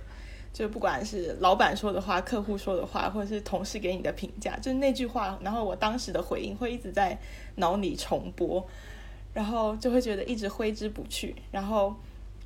[0.53, 7.19] 就不管是老板说的话、客户说的话，或者是同事给你的评价，就是那句话，然后我当时的回应会一直在
[7.55, 8.65] 脑里重播，
[9.33, 11.35] 然后就会觉得一直挥之不去。
[11.51, 11.93] 然后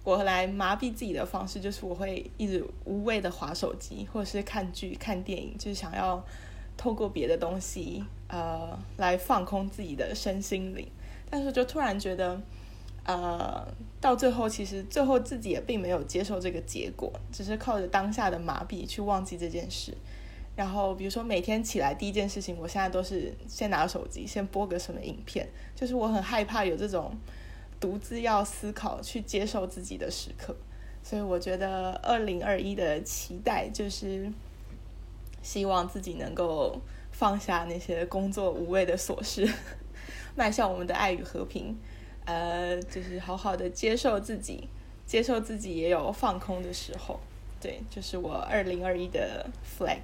[0.03, 6.23] 我来麻痹自己的方式，就是我会一直无谓的划手机，或者是看剧、看电影，就是想要
[6.75, 10.87] 透过别的东西，呃，来放空自己的身心灵。
[11.29, 12.41] 但是就突然觉得。
[13.05, 13.65] 呃，
[13.99, 19.91] 到最后其实最后自己也并没有接受这个结果，只是靠着当下的麻痹去忘记这件事。
[20.55, 27.11] 然后比如说每天起来第一件事情，我现在都是先拿手机，先播个什么影片，就是我很害怕有这种
[27.79, 30.55] 独自要思考去接受自己的时刻。
[31.01, 34.31] 所以我觉得二零二一的期待就是
[35.41, 36.79] 希望自己能够
[37.11, 39.47] 放下那些工作无谓的琐事，
[40.35, 41.77] 迈向我们的爱与和平。
[42.25, 44.67] 呃，就是好好的接受自己，
[45.05, 47.19] 接受自己也有放空的时候。
[47.59, 50.01] 对，就是我二零二一的 flag。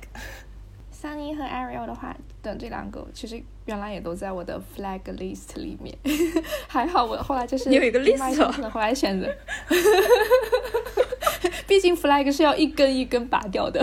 [1.05, 5.95] Sunny 和 Ariel 的话，等这两个其实原来也都在我的 flag list 里面。
[6.67, 9.31] 还好我后来就是有一个 list，后来选择。
[11.67, 13.79] 毕竟 flag 是要一根一根拔掉的。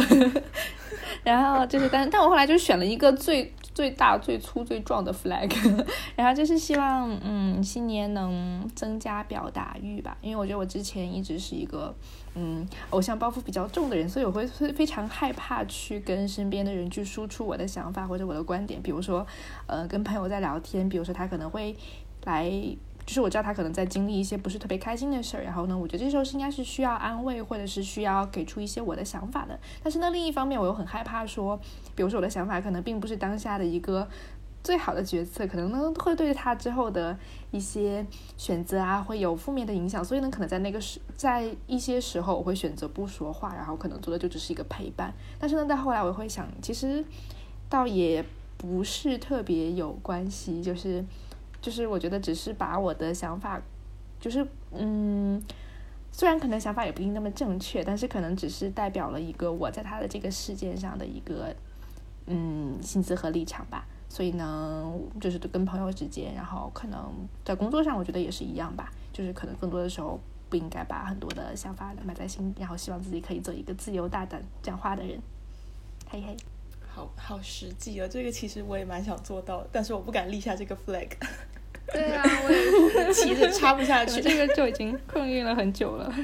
[1.23, 3.53] 然后就是，但但我后来就选了一个最。
[3.75, 5.51] 最大、最粗、最壮的 flag，
[6.15, 10.17] 然后就是希望，嗯，新年能增加表达欲吧。
[10.21, 11.95] 因为我觉得我之前一直是一个，
[12.35, 18.83] 嗯，偶像包袱比较重的人，所以我会非非常害怕去跟身边的人去输出我的想法或者我的观点。
[18.83, 19.27] 比如说，
[19.67, 21.75] 呃，跟朋友在聊天，比如说他可能会
[22.25, 22.51] 来。
[23.13, 29.61] 就是我知道他可能在经历一些不是特别开心的事儿，然后呢，我觉得这时候是应该是需要安慰，或者是需要给出一些我的想法的。
[29.83, 31.61] 但是呢，另一方面我又很害怕说，
[31.95, 34.09] 比如说我的想法可能并不是当下的一个
[34.65, 37.15] 最好的决策，可能呢会对他之后的
[37.51, 38.07] 一些
[38.39, 40.03] 选择啊会有负面的影响。
[40.03, 45.13] 所以呢，可能在那个时，在一些时候我会选择不说话，然后可能做的就只是一个陪伴。
[45.39, 47.05] 但是呢，到后来我会想，其实
[47.69, 48.25] 倒也
[48.57, 51.05] 不是特别有关系，就是。
[51.63, 53.59] 就是我觉得只是把我的想法，
[54.21, 55.43] 就是嗯，
[56.11, 61.55] 虽然可能想法也不一定那么正确，但是可能只是代表了一个我在他的这个事件上的一个
[62.27, 63.87] 嗯心思和立场吧。
[64.09, 67.11] 所以呢，就是跟朋友之间，然后可能
[67.45, 68.93] 在工作上，我觉得也是一样吧。
[69.11, 75.19] 就是可能更多的时候不应该把很多的想法埋在心，然后希望自己可以做一个自由大胆讲话的人。
[76.11, 76.37] 嘿嘿，
[76.87, 78.07] 好好实际啊！
[78.07, 81.09] 这个其实我也蛮想做到，但是我不敢立下这个 flag。
[81.87, 86.15] 对啊，我也是，旗子插不下去，这个就已经困运了很久了。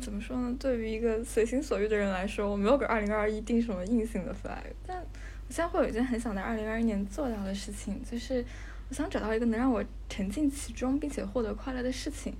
[0.00, 0.54] 怎么说呢？
[0.60, 8.44] 对于一个随心所欲的人来说，我没有给二零二一定什么硬性的 flag，但我现在会有一件很想在二零二一年做到的事情，就是
[8.90, 12.34] 我想找到一个能让我沉浸其中并且获得快乐的事情。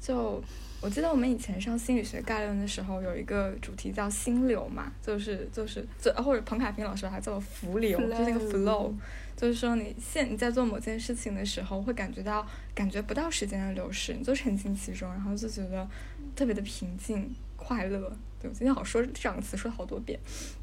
[0.00, 0.42] 就
[0.80, 8.92] 我记得我们以前上心理学概论的时候，有一个主题叫心流嘛，就是就是就或者彭凯平老师把它叫做浮流，就是那个 flow。
[9.40, 15.88] 就是说，你现你在做某件事情的时候，会感觉到感觉不到时间的流逝，你就沉浸其中，然后就觉得
[16.36, 18.14] 特别的平静快乐。
[18.38, 20.20] 对我今天好说这两个词说了好多遍，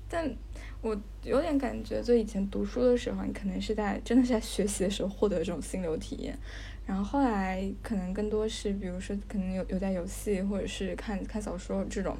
[0.07, 0.31] 但
[0.83, 6.37] 我有点感觉，就以前读书的时候，你可能是在真的是在学习的时候获得这种心流体验，
[6.85, 12.15] 然后后来可能更多是，比如说可能有有在游戏或者是看看小说这种，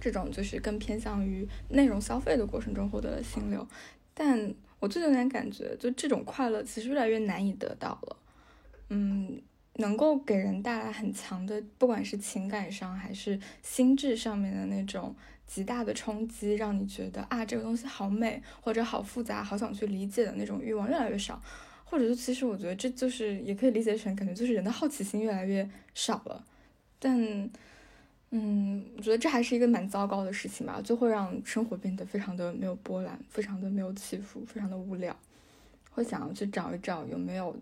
[0.00, 3.64] 这种就是更偏向于内容消费的过程中获得了心流，
[4.12, 4.52] 但。
[4.84, 8.16] 我最近有点感觉，就这种快乐其实越来越难以得到了。
[8.90, 9.40] 嗯，
[9.76, 15.16] 能够给人带来很强的，不管是情感上还是心智上面的那种
[15.46, 21.40] 极大的冲击，让你觉得啊这个东西好美或者好复杂，好想去理解的那种欲望越来越少。
[21.84, 26.44] 或者就其实我觉得这就是也可以理解成感觉就是人的好奇心越来越少了。
[26.98, 27.50] 但。
[28.36, 35.16] 嗯，我觉得这还是一个蛮糟糕的事情吧，就会让生活变得非常的没有波澜，非常的没有起伏，非常的无聊。
[35.92, 37.56] 会想要去找一找有没有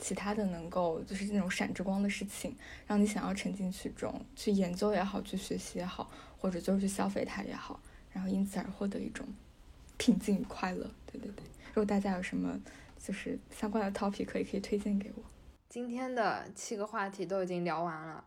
[0.00, 2.56] 其他的能够就是那种闪着光的事情，
[2.86, 7.78] 让你想要沉浸其中，去研究也好，去学习也好，或者就是去消费它也好，
[8.10, 9.26] 然后因此而获得一种
[9.98, 10.90] 平静与快乐。
[11.12, 12.58] 对对对，如果大家有什么
[12.98, 15.22] 就是相关的 topic 可以可以推荐给我。
[15.68, 18.24] 今天的七个话题都已经聊完了。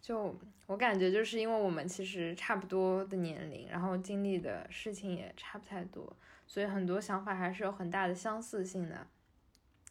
[0.00, 0.34] 就
[0.66, 9.06] 我感觉，就是因为我们其实差不多的年龄，然后经历的事情也差不太多，所以很多想法还是有很大的相似性的，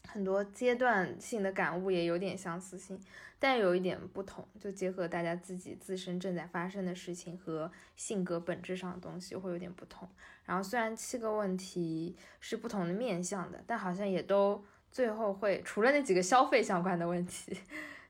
[0.07, 2.99] 很多阶段性的感悟也有点相似性，
[3.37, 4.47] 但有一点不同。
[4.59, 10.09] 就结合大家自己自身正在发生的事情和性格本质上的东西会有点不同。
[10.45, 17.55] 然后虽然七个问题是不同的面向的，但好像也都最后会除了那几个消费相关的问题。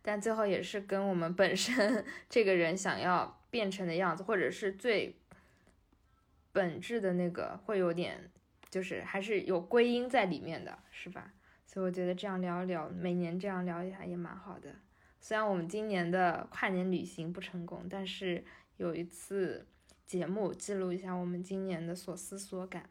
[0.01, 5.15] 但最后也是跟我们本身 这个人想要变成的样子，或者是最
[6.51, 8.31] 本质的那个会有点，
[8.69, 11.33] 就是还是有归因在里面的，是吧？
[11.65, 14.73] 所以我觉得这样聊一聊，每年这样聊一下也蛮好的。
[15.21, 18.43] 虽然我们今年的跨年旅行不成功，但是
[18.77, 19.67] 有一次
[20.07, 22.89] 节目记录一下我们今年的所思所感，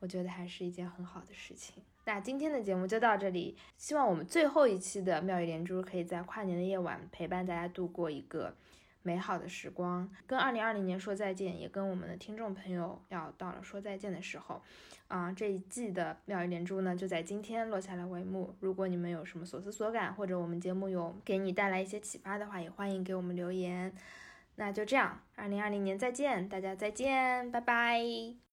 [0.00, 1.84] 我觉得还是一件很好的事情。
[2.04, 8.56] 那今天的节目就到这里，希望我们最后一期的妙语连珠可以在跨年的夜晚陪伴大家度过一个。
[9.02, 14.60] 美好的时光，跟二零二零年说再见，也跟我们的听众朋友要到了说再见的时候，
[15.08, 18.54] 啊，这一季的妙语连珠呢，就在今天落下了帷幕。
[18.60, 23.90] 如果你们有什么所思所感，或者我们节目有给你带来一些启发的话，也欢迎给我们留言。
[24.56, 28.49] 那就这样，二零二零年再见，大家再见，拜拜。